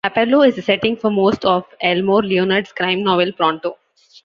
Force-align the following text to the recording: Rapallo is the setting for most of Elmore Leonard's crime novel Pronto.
Rapallo 0.03 0.41
is 0.47 0.55
the 0.55 0.63
setting 0.63 0.97
for 0.97 1.11
most 1.11 1.45
of 1.45 1.63
Elmore 1.79 2.23
Leonard's 2.23 2.71
crime 2.73 3.03
novel 3.03 3.31
Pronto. 3.33 3.75